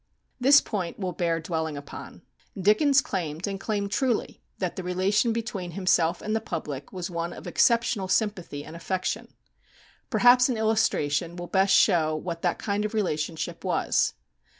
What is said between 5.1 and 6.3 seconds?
between himself